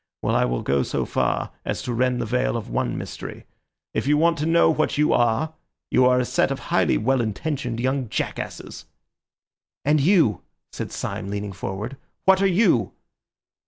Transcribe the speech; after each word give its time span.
Well, 0.23 0.35
I 0.35 0.45
will 0.45 0.63
go 0.63 0.81
so 0.81 1.05
far 1.05 1.51
as 1.63 1.83
to 1.83 1.93
rend 1.93 2.19
the 2.19 2.25
veil 2.25 2.57
of 2.57 2.71
one 2.71 2.97
mystery. 2.97 3.45
If 3.93 4.07
you 4.07 4.17
want 4.17 4.39
to 4.39 4.47
know 4.47 4.67
what 4.71 4.97
you 4.97 5.13
are, 5.13 5.53
you 5.91 6.07
are 6.07 6.19
a 6.19 6.25
set 6.25 6.49
of 6.49 6.57
highly 6.57 6.97
well 6.97 7.21
intentioned 7.21 7.79
young 7.79 8.09
jackasses." 8.09 8.85
"And 9.85 10.01
you," 10.01 10.41
said 10.71 10.91
Syme, 10.91 11.29
leaning 11.29 11.53
forward, 11.53 11.97
"what 12.25 12.41
are 12.41 12.47
you?" 12.47 12.93